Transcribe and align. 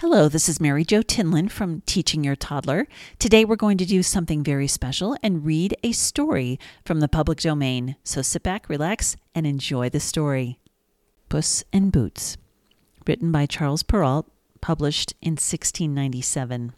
Hello, 0.00 0.28
this 0.28 0.46
is 0.46 0.60
Mary 0.60 0.84
Jo 0.84 1.00
Tinlin 1.00 1.50
from 1.50 1.80
Teaching 1.86 2.22
Your 2.22 2.36
Toddler. 2.36 2.86
Today 3.18 3.46
we're 3.46 3.56
going 3.56 3.78
to 3.78 3.86
do 3.86 4.02
something 4.02 4.44
very 4.44 4.68
special 4.68 5.16
and 5.22 5.46
read 5.46 5.74
a 5.82 5.92
story 5.92 6.60
from 6.84 7.00
the 7.00 7.08
public 7.08 7.40
domain. 7.40 7.96
So 8.04 8.20
sit 8.20 8.42
back, 8.42 8.68
relax, 8.68 9.16
and 9.34 9.46
enjoy 9.46 9.88
the 9.88 9.98
story. 9.98 10.58
Puss 11.30 11.64
in 11.72 11.88
Boots, 11.88 12.36
written 13.06 13.32
by 13.32 13.46
Charles 13.46 13.82
Perrault, 13.82 14.30
published 14.60 15.14
in 15.22 15.32
1697. 15.32 16.74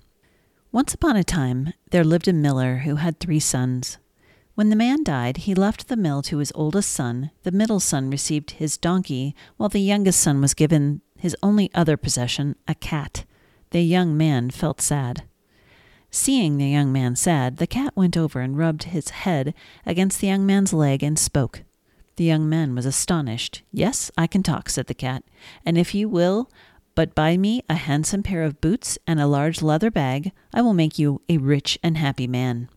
Once 0.70 0.94
upon 0.94 1.16
a 1.16 1.24
time, 1.24 1.72
there 1.90 2.04
lived 2.04 2.28
a 2.28 2.32
miller 2.32 2.82
who 2.84 2.94
had 2.94 3.18
three 3.18 3.40
sons. 3.40 3.98
When 4.54 4.70
the 4.70 4.76
man 4.76 5.02
died, 5.02 5.38
he 5.38 5.56
left 5.56 5.88
the 5.88 5.96
mill 5.96 6.22
to 6.22 6.38
his 6.38 6.52
oldest 6.54 6.92
son. 6.92 7.32
The 7.42 7.50
middle 7.50 7.80
son 7.80 8.10
received 8.10 8.52
his 8.52 8.76
donkey, 8.76 9.34
while 9.56 9.68
the 9.68 9.80
youngest 9.80 10.20
son 10.20 10.40
was 10.40 10.54
given 10.54 11.00
his 11.18 11.36
only 11.42 11.70
other 11.74 11.96
possession, 11.96 12.56
a 12.66 12.74
cat. 12.74 13.24
The 13.70 13.82
young 13.82 14.16
man 14.16 14.50
felt 14.50 14.80
sad. 14.80 15.24
Seeing 16.10 16.56
the 16.56 16.68
young 16.68 16.90
man 16.90 17.16
sad, 17.16 17.58
the 17.58 17.66
cat 17.66 17.92
went 17.94 18.16
over 18.16 18.40
and 18.40 18.56
rubbed 18.56 18.84
his 18.84 19.10
head 19.10 19.52
against 19.84 20.20
the 20.20 20.26
young 20.26 20.46
man's 20.46 20.72
leg 20.72 21.02
and 21.02 21.18
spoke. 21.18 21.64
The 22.16 22.24
young 22.24 22.48
man 22.48 22.74
was 22.74 22.86
astonished. 22.86 23.62
Yes, 23.72 24.10
I 24.16 24.26
can 24.26 24.42
talk, 24.42 24.70
said 24.70 24.86
the 24.86 24.94
cat, 24.94 25.22
and 25.66 25.76
if 25.76 25.94
you 25.94 26.08
will 26.08 26.50
but 26.94 27.14
buy 27.14 27.36
me 27.36 27.62
a 27.68 27.74
handsome 27.74 28.24
pair 28.24 28.42
of 28.42 28.60
boots 28.60 28.98
and 29.06 29.20
a 29.20 29.26
large 29.28 29.62
leather 29.62 29.88
bag, 29.88 30.32
I 30.52 30.62
will 30.62 30.74
make 30.74 30.98
you 30.98 31.20
a 31.28 31.38
rich 31.38 31.78
and 31.80 31.96
happy 31.96 32.26
man. 32.26 32.68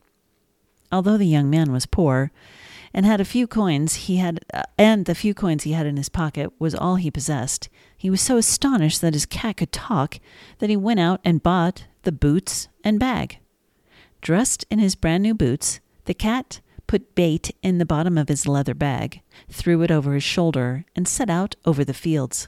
Although 0.91 1.17
the 1.17 1.26
young 1.26 1.49
man 1.49 1.71
was 1.71 1.87
poor, 1.87 2.31
and 2.93 3.05
had 3.05 3.21
a 3.21 3.25
few 3.25 3.47
coins 3.47 3.95
he 3.95 4.17
had 4.17 4.39
uh, 4.53 4.63
and 4.77 5.05
the 5.05 5.15
few 5.15 5.33
coins 5.33 5.63
he 5.63 5.71
had 5.73 5.85
in 5.85 5.97
his 5.97 6.09
pocket 6.09 6.51
was 6.59 6.75
all 6.75 6.95
he 6.95 7.11
possessed. 7.11 7.69
He 7.97 8.09
was 8.09 8.21
so 8.21 8.37
astonished 8.37 9.01
that 9.01 9.13
his 9.13 9.25
cat 9.25 9.57
could 9.57 9.71
talk 9.71 10.19
that 10.59 10.69
he 10.69 10.77
went 10.77 10.99
out 10.99 11.21
and 11.23 11.43
bought 11.43 11.85
the 12.03 12.11
boots 12.11 12.67
and 12.83 12.99
bag. 12.99 13.39
Dressed 14.21 14.65
in 14.70 14.79
his 14.79 14.95
brand 14.95 15.23
new 15.23 15.33
boots 15.33 15.79
the 16.05 16.13
cat 16.13 16.61
put 16.87 17.15
bait 17.15 17.55
in 17.63 17.77
the 17.77 17.85
bottom 17.85 18.17
of 18.17 18.27
his 18.27 18.48
leather 18.48 18.73
bag 18.73 19.21
threw 19.49 19.81
it 19.81 19.91
over 19.91 20.13
his 20.13 20.23
shoulder 20.23 20.83
and 20.95 21.07
set 21.07 21.29
out 21.29 21.55
over 21.65 21.85
the 21.85 21.93
fields. 21.93 22.48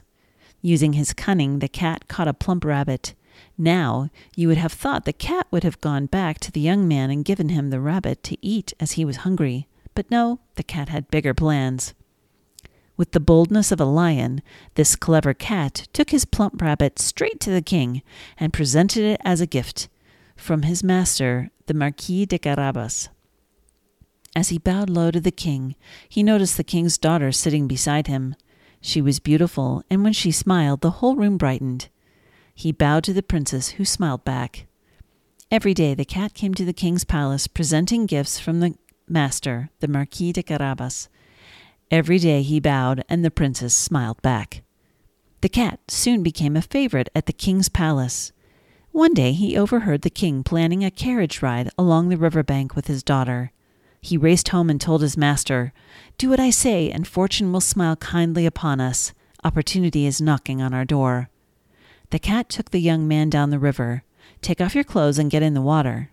Using 0.60 0.94
his 0.94 1.12
cunning 1.12 1.60
the 1.60 1.68
cat 1.68 2.08
caught 2.08 2.28
a 2.28 2.34
plump 2.34 2.64
rabbit. 2.64 3.14
Now, 3.56 4.10
you 4.36 4.48
would 4.48 4.58
have 4.58 4.72
thought 4.72 5.04
the 5.04 5.12
cat 5.12 5.46
would 5.50 5.64
have 5.64 5.80
gone 5.80 6.06
back 6.06 6.38
to 6.40 6.52
the 6.52 6.60
young 6.60 6.86
man 6.86 7.10
and 7.10 7.24
given 7.24 7.48
him 7.48 7.70
the 7.70 7.80
rabbit 7.80 8.22
to 8.24 8.36
eat 8.44 8.72
as 8.78 8.92
he 8.92 9.04
was 9.04 9.18
hungry. 9.18 9.66
But 9.94 10.10
no, 10.10 10.40
the 10.56 10.62
cat 10.62 10.88
had 10.88 11.10
bigger 11.10 11.34
plans. 11.34 11.94
With 12.96 13.12
the 13.12 13.20
boldness 13.20 13.72
of 13.72 13.80
a 13.80 13.84
lion, 13.84 14.42
this 14.74 14.94
clever 14.94 15.34
cat 15.34 15.88
took 15.92 16.10
his 16.10 16.24
plump 16.24 16.62
rabbit 16.62 16.98
straight 16.98 17.40
to 17.40 17.50
the 17.50 17.62
king 17.62 18.02
and 18.38 18.52
presented 18.52 19.04
it 19.04 19.20
as 19.24 19.40
a 19.40 19.46
gift 19.46 19.88
from 20.36 20.62
his 20.62 20.84
master, 20.84 21.50
the 21.66 21.74
Marquis 21.74 22.26
de 22.26 22.38
Carabas. 22.38 23.08
As 24.36 24.48
he 24.48 24.58
bowed 24.58 24.90
low 24.90 25.10
to 25.10 25.20
the 25.20 25.30
king, 25.30 25.76
he 26.08 26.22
noticed 26.22 26.56
the 26.56 26.64
king's 26.64 26.98
daughter 26.98 27.30
sitting 27.30 27.68
beside 27.68 28.08
him. 28.08 28.34
She 28.80 29.00
was 29.00 29.20
beautiful, 29.20 29.82
and 29.88 30.02
when 30.02 30.12
she 30.12 30.30
smiled, 30.30 30.80
the 30.80 30.98
whole 30.98 31.16
room 31.16 31.38
brightened. 31.38 31.88
He 32.54 32.72
bowed 32.72 33.04
to 33.04 33.12
the 33.12 33.22
princess, 33.22 33.70
who 33.70 33.84
smiled 33.84 34.24
back. 34.24 34.66
Every 35.50 35.72
day 35.72 35.94
the 35.94 36.04
cat 36.04 36.34
came 36.34 36.54
to 36.54 36.64
the 36.64 36.72
king's 36.72 37.04
palace, 37.04 37.46
presenting 37.46 38.06
gifts 38.06 38.38
from 38.40 38.60
the 38.60 38.74
master, 39.08 39.70
the 39.80 39.88
Marquis 39.88 40.32
de 40.32 40.42
Carabas. 40.42 41.08
Every 41.90 42.18
day 42.18 42.42
he 42.42 42.60
bowed, 42.60 43.04
and 43.08 43.24
the 43.24 43.30
princess 43.30 43.74
smiled 43.74 44.20
back. 44.22 44.62
The 45.40 45.48
cat 45.48 45.80
soon 45.88 46.22
became 46.22 46.56
a 46.56 46.62
favorite 46.62 47.08
at 47.14 47.26
the 47.26 47.32
king's 47.32 47.68
palace. 47.68 48.32
One 48.92 49.12
day 49.12 49.32
he 49.32 49.56
overheard 49.56 50.02
the 50.02 50.10
king 50.10 50.42
planning 50.42 50.84
a 50.84 50.90
carriage 50.90 51.42
ride 51.42 51.70
along 51.76 52.08
the 52.08 52.16
river 52.16 52.42
bank 52.42 52.74
with 52.74 52.86
his 52.86 53.02
daughter. 53.02 53.52
He 54.00 54.16
raced 54.16 54.48
home 54.48 54.70
and 54.70 54.80
told 54.80 55.02
his 55.02 55.16
master, 55.16 55.72
Do 56.16 56.30
what 56.30 56.40
I 56.40 56.50
say, 56.50 56.90
and 56.90 57.06
fortune 57.06 57.52
will 57.52 57.60
smile 57.60 57.96
kindly 57.96 58.46
upon 58.46 58.80
us. 58.80 59.12
Opportunity 59.42 60.06
is 60.06 60.20
knocking 60.20 60.62
on 60.62 60.72
our 60.72 60.84
door. 60.84 61.28
The 62.10 62.18
cat 62.18 62.48
took 62.48 62.70
the 62.70 62.80
young 62.80 63.08
man 63.08 63.30
down 63.30 63.50
the 63.50 63.58
river. 63.58 64.04
Take 64.40 64.60
off 64.60 64.74
your 64.74 64.84
clothes 64.84 65.18
and 65.18 65.30
get 65.30 65.42
in 65.42 65.54
the 65.54 65.60
water. 65.60 66.10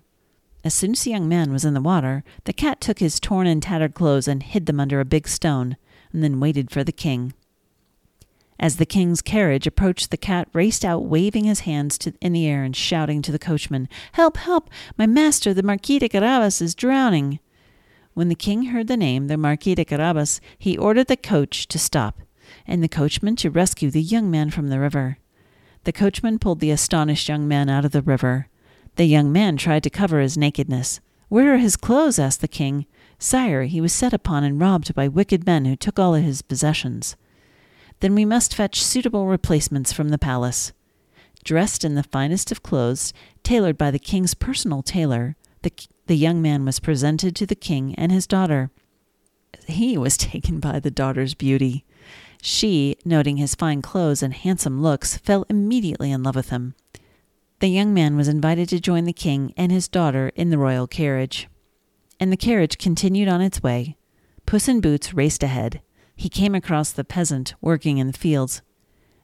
As 0.63 0.73
soon 0.73 0.91
as 0.91 1.03
the 1.03 1.11
young 1.11 1.27
man 1.27 1.51
was 1.51 1.65
in 1.65 1.73
the 1.73 1.81
water, 1.81 2.23
the 2.43 2.53
cat 2.53 2.79
took 2.79 2.99
his 2.99 3.19
torn 3.19 3.47
and 3.47 3.63
tattered 3.63 3.95
clothes 3.95 4.27
and 4.27 4.43
hid 4.43 4.67
them 4.67 4.79
under 4.79 4.99
a 4.99 5.05
big 5.05 5.27
stone, 5.27 5.75
and 6.13 6.23
then 6.23 6.39
waited 6.39 6.69
for 6.69 6.83
the 6.83 6.91
king. 6.91 7.33
As 8.59 8.75
the 8.75 8.85
king's 8.85 9.23
carriage 9.23 9.65
approached, 9.65 10.11
the 10.11 10.17
cat 10.17 10.47
raced 10.53 10.85
out, 10.85 11.03
waving 11.03 11.45
his 11.45 11.61
hands 11.61 11.97
to, 11.97 12.13
in 12.21 12.31
the 12.31 12.45
air 12.45 12.63
and 12.63 12.75
shouting 12.75 13.23
to 13.23 13.31
the 13.31 13.39
coachman, 13.39 13.89
Help, 14.11 14.37
help! 14.37 14.69
My 14.97 15.07
master, 15.07 15.51
the 15.51 15.63
Marquis 15.63 15.97
de 15.97 16.07
Carabas, 16.07 16.61
is 16.61 16.75
drowning! 16.75 17.39
When 18.13 18.29
the 18.29 18.35
king 18.35 18.65
heard 18.65 18.87
the 18.87 18.97
name, 18.97 19.27
the 19.27 19.37
Marquis 19.37 19.73
de 19.73 19.83
Carabas, 19.83 20.39
he 20.59 20.77
ordered 20.77 21.07
the 21.07 21.17
coach 21.17 21.67
to 21.69 21.79
stop, 21.79 22.21
and 22.67 22.83
the 22.83 22.87
coachman 22.87 23.35
to 23.37 23.49
rescue 23.49 23.89
the 23.89 24.01
young 24.01 24.29
man 24.29 24.51
from 24.51 24.67
the 24.67 24.79
river. 24.79 25.17
The 25.85 25.93
coachman 25.93 26.37
pulled 26.37 26.59
the 26.59 26.69
astonished 26.69 27.27
young 27.27 27.47
man 27.47 27.67
out 27.67 27.85
of 27.85 27.93
the 27.93 28.03
river. 28.03 28.47
The 28.95 29.05
young 29.05 29.31
man 29.31 29.57
tried 29.57 29.83
to 29.83 29.89
cover 29.89 30.19
his 30.19 30.37
nakedness. 30.37 30.99
Where 31.29 31.53
are 31.53 31.57
his 31.57 31.77
clothes? 31.77 32.19
asked 32.19 32.41
the 32.41 32.47
king. 32.47 32.85
Sire, 33.17 33.63
he 33.63 33.79
was 33.79 33.93
set 33.93 34.13
upon 34.13 34.43
and 34.43 34.59
robbed 34.59 34.93
by 34.93 35.07
wicked 35.07 35.45
men 35.45 35.65
who 35.65 35.75
took 35.75 35.97
all 35.97 36.13
his 36.13 36.41
possessions. 36.41 37.15
Then 38.01 38.15
we 38.15 38.25
must 38.25 38.55
fetch 38.55 38.83
suitable 38.83 39.27
replacements 39.27 39.93
from 39.93 40.09
the 40.09 40.17
palace. 40.17 40.73
Dressed 41.43 41.85
in 41.85 41.95
the 41.95 42.03
finest 42.03 42.51
of 42.51 42.63
clothes, 42.63 43.13
tailored 43.43 43.77
by 43.77 43.91
the 43.91 43.99
king's 43.99 44.33
personal 44.33 44.81
tailor, 44.81 45.35
the, 45.61 45.71
the 46.07 46.17
young 46.17 46.41
man 46.41 46.65
was 46.65 46.79
presented 46.79 47.35
to 47.35 47.45
the 47.45 47.55
king 47.55 47.95
and 47.95 48.11
his 48.11 48.27
daughter. 48.27 48.71
He 49.67 49.97
was 49.97 50.17
taken 50.31 50.59
by 50.59 50.79
the 50.79 50.91
daughter's 50.91 51.33
beauty. 51.33 51.85
She, 52.41 52.97
noting 53.05 53.37
his 53.37 53.55
fine 53.55 53.81
clothes 53.81 54.23
and 54.23 54.33
handsome 54.33 54.81
looks, 54.81 55.17
fell 55.17 55.45
immediately 55.47 56.11
in 56.11 56.23
love 56.23 56.35
with 56.35 56.49
him. 56.49 56.73
The 57.61 57.67
young 57.67 57.93
man 57.93 58.17
was 58.17 58.27
invited 58.27 58.69
to 58.69 58.79
join 58.79 59.03
the 59.03 59.13
king 59.13 59.53
and 59.55 59.71
his 59.71 59.87
daughter 59.87 60.31
in 60.35 60.49
the 60.49 60.57
royal 60.57 60.87
carriage. 60.87 61.47
And 62.19 62.31
the 62.31 62.37
carriage 62.37 62.79
continued 62.79 63.27
on 63.27 63.39
its 63.39 63.61
way. 63.61 63.97
Puss 64.47 64.67
in 64.67 64.81
Boots 64.81 65.13
raced 65.13 65.43
ahead. 65.43 65.79
He 66.15 66.27
came 66.27 66.55
across 66.55 66.91
the 66.91 67.03
peasant 67.03 67.53
working 67.61 67.99
in 67.99 68.07
the 68.07 68.17
fields. 68.17 68.63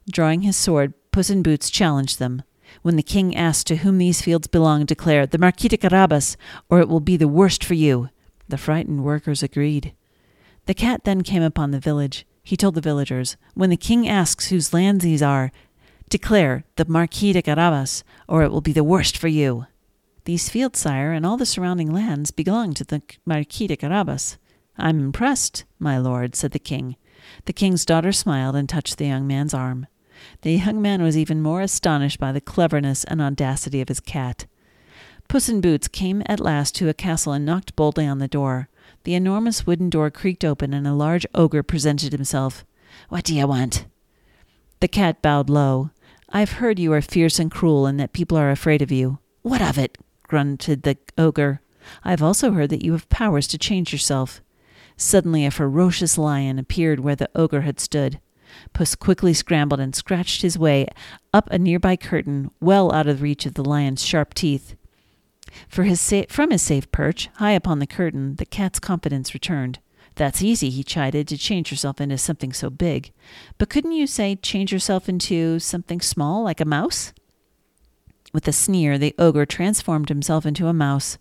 Drawing 0.08 0.42
his 0.42 0.56
sword, 0.56 0.94
Puss 1.12 1.32
in 1.32 1.42
Boots 1.42 1.72
challenged 1.72 2.20
them. 2.20 2.44
When 2.84 2.96
the 2.96 3.02
king 3.02 3.36
asked 3.36 3.66
to 3.68 3.78
whom 3.78 3.98
these 3.98 4.22
fields 4.22 4.46
belonged, 4.46 4.86
declared, 4.86 5.32
The 5.32 5.40
Marquis 5.40 5.70
de 5.70 5.78
Carabas, 5.78 6.38
or 6.70 6.80
it 6.80 6.88
will 6.88 7.00
be 7.00 7.18
the 7.18 7.28
worst 7.28 7.64
for 7.64 7.74
you. 7.74 8.10
The 8.48 8.60
frightened 8.60 9.04
workers 9.04 9.42
agreed. 9.42 9.96
The 10.68 10.76
cat 10.76 11.06
then 11.06 11.24
came 11.24 11.42
upon 11.42 11.72
the 11.72 11.80
village. 11.80 12.28
He 12.44 12.56
told 12.56 12.76
the 12.76 12.82
villagers, 12.82 13.36
When 13.56 13.72
the 13.72 13.78
king 13.78 14.08
asks 14.08 14.50
whose 14.50 14.74
lands 14.74 15.04
these 15.04 15.24
are, 15.24 15.52
Declare 16.10 16.64
the 16.78 16.86
Marquis 16.86 17.34
de 17.34 17.42
Carabas, 17.42 18.04
or 18.30 18.44
it 18.44 18.52
will 18.52 18.62
be 18.62 18.72
the 18.72 18.84
worst 18.84 19.18
for 19.18 19.28
you. 19.28 19.66
These 20.24 20.50
fields, 20.50 20.80
sire, 20.80 21.12
and 21.12 21.26
all 21.26 21.36
the 21.36 21.46
surrounding 21.46 21.92
lands 21.92 22.32
belong 22.32 22.74
to 22.76 22.86
the 22.86 23.02
Marquis 23.26 23.68
de 23.68 23.76
Carabas. 23.76 24.38
I'm 24.78 25.00
impressed, 25.00 25.66
my 25.80 25.98
lord, 25.98 26.36
said 26.36 26.52
the 26.52 26.60
king. 26.60 26.96
The 27.46 27.54
king's 27.54 27.86
daughter 27.86 28.12
smiled 28.12 28.56
and 28.56 28.70
touched 28.70 28.98
the 28.98 29.08
young 29.08 29.28
man's 29.28 29.54
arm. 29.54 29.88
The 30.44 30.54
young 30.54 30.82
man 30.82 31.02
was 31.02 31.18
even 31.18 31.42
more 31.42 31.62
astonished 31.62 32.20
by 32.20 32.32
the 32.32 32.42
cleverness 32.42 33.04
and 33.04 33.22
audacity 33.22 33.82
of 33.82 33.90
his 33.90 34.00
cat. 34.00 34.46
Puss 35.28 35.50
in 35.50 35.60
Boots 35.60 35.90
came 35.90 36.24
at 36.26 36.40
last 36.40 36.74
to 36.76 36.88
a 36.88 36.94
castle 36.94 37.34
and 37.34 37.46
knocked 37.46 37.76
boldly 37.76 38.08
on 38.08 38.20
the 38.20 38.30
door. 38.30 38.70
The 39.04 39.14
enormous 39.14 39.68
wooden 39.68 39.90
door 39.90 40.10
creaked 40.10 40.46
open, 40.46 40.74
and 40.74 40.88
a 40.88 40.94
large 40.94 41.26
ogre 41.36 41.64
presented 41.64 42.14
himself. 42.14 42.66
What 43.10 43.26
do 43.26 43.36
you 43.36 43.46
want? 43.46 43.86
The 44.80 44.88
cat 44.88 45.22
bowed 45.22 45.50
low. 45.50 45.90
I've 46.30 46.54
heard 46.54 46.78
you 46.78 46.92
are 46.94 47.02
fierce 47.02 47.40
and 47.40 47.50
cruel 47.50 47.86
and 47.86 48.00
that 48.00 48.14
people 48.14 48.38
are 48.38 48.52
afraid 48.52 48.82
of 48.82 48.92
you. 48.92 49.20
What 49.44 49.62
of 49.62 49.78
it? 49.78 49.98
grunted 50.24 50.84
the 50.84 50.98
ogre. 51.18 51.62
I've 52.04 52.22
also 52.22 52.52
heard 52.52 52.70
that 52.72 52.84
you 52.84 52.92
have 52.92 53.08
powers 53.08 53.48
to 53.48 53.58
change 53.58 53.94
yourself. 53.94 54.42
Suddenly 54.98 55.46
a 55.46 55.52
ferocious 55.52 56.18
lion 56.18 56.60
appeared 56.60 57.00
where 57.00 57.16
the 57.16 57.30
ogre 57.34 57.62
had 57.62 57.80
stood. 57.80 58.20
Puss 58.74 58.96
quickly 58.96 59.34
scrambled 59.34 59.80
and 59.80 59.96
scratched 59.96 60.42
his 60.42 60.60
way 60.60 60.88
up 61.34 61.50
a 61.50 61.58
nearby 61.58 61.96
curtain, 61.96 62.52
well 62.60 62.92
out 62.94 63.08
of 63.08 63.22
reach 63.22 63.46
of 63.46 63.54
the 63.54 63.64
lion's 63.64 64.04
sharp 64.04 64.34
teeth. 64.34 64.76
For 65.70 65.84
his 65.84 66.02
sa- 66.02 66.24
from 66.30 66.52
his 66.52 66.62
safe 66.62 66.92
perch, 66.92 67.30
high 67.36 67.52
upon 67.52 67.80
the 67.80 67.88
curtain, 67.88 68.36
the 68.36 68.46
cat's 68.46 68.80
confidence 68.80 69.34
returned. 69.34 69.80
That's 70.18 70.42
easy, 70.42 70.72
he 70.72 70.84
chided, 70.84 71.28
to 71.28 71.38
change 71.38 71.70
yourself 71.70 72.02
into 72.02 72.18
something 72.18 72.52
so 72.52 72.72
big. 72.72 73.12
But 73.60 73.70
couldn't 73.70 73.92
you 73.92 74.08
say 74.08 74.36
change 74.36 74.74
yourself 74.74 75.08
into 75.08 75.60
something 75.60 76.02
small, 76.02 76.44
like 76.44 76.60
a 76.60 76.66
mouse? 76.66 77.14
With 78.34 78.48
a 78.48 78.52
sneer, 78.52 78.98
the 78.98 79.14
ogre 79.20 79.46
transformed 79.46 80.10
himself 80.10 80.44
into 80.44 80.66
a 80.66 80.74
mouse. 80.74 81.20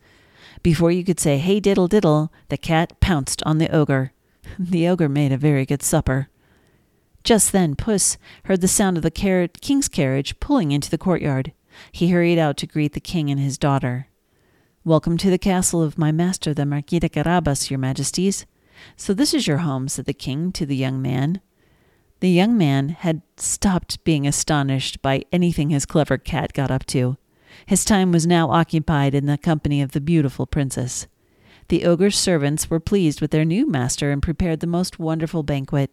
Before 0.63 0.91
you 0.91 1.05
could 1.05 1.21
say, 1.21 1.37
hey 1.37 1.61
diddle 1.61 1.89
diddle, 1.89 2.33
the 2.49 2.57
cat 2.57 2.99
pounced 3.01 3.43
on 3.45 3.59
the 3.59 3.75
ogre. 3.75 4.13
The 4.59 4.89
ogre 4.89 5.11
made 5.11 5.33
a 5.33 5.37
very 5.37 5.67
good 5.67 5.83
supper. 5.83 6.29
Just 7.23 7.53
then, 7.53 7.75
Puss 7.75 8.17
heard 8.45 8.63
the 8.63 8.69
sound 8.69 8.97
of 8.97 9.03
the 9.03 9.11
car- 9.11 9.49
king's 9.61 9.89
carriage 9.89 10.41
pulling 10.41 10.73
into 10.73 10.89
the 10.89 10.97
courtyard. 10.97 11.53
He 11.93 12.11
hurried 12.11 12.39
out 12.39 12.57
to 12.59 12.67
greet 12.67 12.95
the 12.95 13.01
king 13.01 13.29
and 13.29 13.41
his 13.41 13.59
daughter. 13.59 14.07
Welcome 14.85 15.19
to 15.19 15.29
the 15.29 15.37
castle 15.37 15.83
of 15.83 15.99
my 15.99 16.13
master, 16.13 16.55
the 16.55 16.65
Marquis 16.65 17.01
de 17.01 17.09
Carabas, 17.11 17.71
your 17.71 17.79
majesties. 17.79 18.47
So 18.97 19.15
this 19.15 19.35
is 19.35 19.47
your 19.47 19.59
home, 19.59 19.89
said 19.89 20.05
the 20.05 20.15
king 20.15 20.53
to 20.53 20.67
the 20.67 20.77
young 20.77 21.01
man. 21.01 21.41
The 22.21 22.31
young 22.31 22.57
man 22.57 22.91
had 22.91 23.23
stopped 23.37 24.03
being 24.05 24.27
astonished 24.27 25.03
by 25.03 25.25
anything 25.33 25.71
his 25.71 25.87
clever 25.87 26.19
cat 26.19 26.53
got 26.53 26.71
up 26.71 26.87
to. 26.87 27.17
His 27.67 27.85
time 27.85 28.13
was 28.13 28.27
now 28.27 28.51
occupied 28.51 29.15
in 29.15 29.27
the 29.27 29.39
company 29.39 29.83
of 29.83 29.93
the 29.93 30.01
beautiful 30.01 30.47
princess. 30.47 31.07
The 31.69 31.85
ogre's 31.85 32.17
servants 32.17 32.71
were 32.71 32.81
pleased 32.81 33.21
with 33.21 33.33
their 33.33 33.45
new 33.45 33.69
master 33.69 34.13
and 34.13 34.23
prepared 34.23 34.61
the 34.61 34.67
most 34.67 34.99
wonderful 34.99 35.43
banquet. 35.43 35.91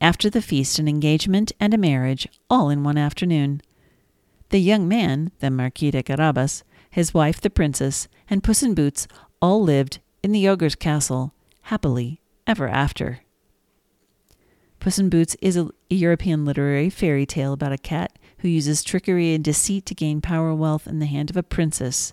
After 0.00 0.30
the 0.30 0.42
feast, 0.42 0.78
an 0.78 0.88
engagement 0.88 1.52
and 1.58 1.74
a 1.74 1.78
marriage, 1.78 2.28
all 2.48 2.70
in 2.70 2.84
one 2.84 2.98
afternoon. 2.98 3.60
The 4.50 4.60
young 4.60 4.86
man, 4.86 5.32
the 5.40 5.50
Marquis 5.50 5.90
de 5.90 6.02
Carabas, 6.02 6.62
his 6.90 7.12
wife, 7.12 7.40
the 7.40 7.50
princess, 7.50 8.08
and 8.30 8.42
Puss 8.42 8.62
in 8.62 8.74
Boots 8.74 9.08
all 9.42 9.62
lived 9.62 10.00
in 10.22 10.32
the 10.32 10.48
ogre's 10.48 10.74
castle, 10.74 11.34
happily 11.64 12.20
ever 12.46 12.68
after. 12.68 13.20
Puss 14.80 14.98
in 14.98 15.08
Boots 15.08 15.34
is 15.40 15.56
a 15.56 15.70
European 15.88 16.44
literary 16.44 16.90
fairy 16.90 17.24
tale 17.24 17.54
about 17.54 17.72
a 17.72 17.78
cat 17.78 18.18
who 18.38 18.48
uses 18.48 18.82
trickery 18.82 19.34
and 19.34 19.42
deceit 19.42 19.86
to 19.86 19.94
gain 19.94 20.20
power 20.20 20.54
wealth 20.54 20.86
in 20.86 20.98
the 20.98 21.06
hand 21.06 21.30
of 21.30 21.36
a 21.38 21.42
princess 21.42 22.12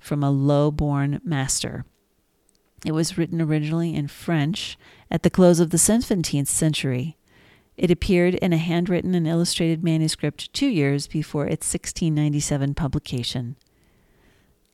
from 0.00 0.22
a 0.22 0.30
low 0.30 0.70
born 0.70 1.20
master. 1.22 1.84
It 2.86 2.92
was 2.92 3.18
written 3.18 3.42
originally 3.42 3.94
in 3.94 4.08
French 4.08 4.78
at 5.10 5.22
the 5.22 5.30
close 5.30 5.60
of 5.60 5.68
the 5.68 5.76
17th 5.76 6.48
century. 6.48 7.18
It 7.76 7.90
appeared 7.90 8.36
in 8.36 8.54
a 8.54 8.58
handwritten 8.58 9.14
and 9.14 9.28
illustrated 9.28 9.84
manuscript 9.84 10.52
two 10.54 10.68
years 10.68 11.06
before 11.06 11.44
its 11.44 11.66
1697 11.66 12.74
publication. 12.74 13.56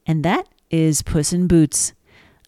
And 0.07 0.25
that 0.25 0.49
is 0.71 1.03
Puss 1.03 1.33
in 1.33 1.49
Boots. 1.49 1.93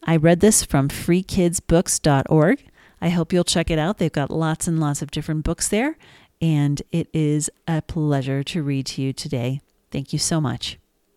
I 0.05 0.17
read 0.17 0.41
this 0.41 0.65
from 0.65 0.89
freekidsbooks.org. 0.89 2.65
I 3.01 3.09
hope 3.11 3.33
you'll 3.33 3.45
check 3.45 3.71
it 3.71 3.79
out. 3.79 3.99
They've 3.99 4.11
got 4.11 4.31
lots 4.31 4.67
and 4.67 4.81
lots 4.81 5.03
of 5.03 5.11
different 5.11 5.45
books 5.45 5.69
there, 5.69 5.97
and 6.41 6.83
it 6.91 7.09
is 7.13 7.51
a 7.69 7.83
pleasure 7.83 8.43
to 8.43 8.63
read 8.63 8.87
to 8.87 9.03
you 9.03 9.13
today. 9.13 9.61
Thank 9.91 10.13
you 10.13 10.19
so 10.19 10.41
much. 10.41 10.80